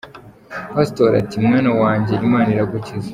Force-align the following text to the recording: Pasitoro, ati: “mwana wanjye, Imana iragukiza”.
Pasitoro, 0.73 1.13
ati: 1.21 1.35
“mwana 1.45 1.71
wanjye, 1.81 2.13
Imana 2.27 2.49
iragukiza”. 2.53 3.09